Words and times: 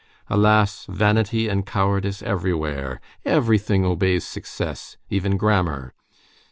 Alas, 0.31 0.87
vanity 0.89 1.47
and 1.47 1.63
cowardice 1.67 2.23
everywhere. 2.23 2.99
Everything 3.23 3.85
obeys 3.85 4.25
success, 4.25 4.97
even 5.11 5.37
grammar. 5.37 5.93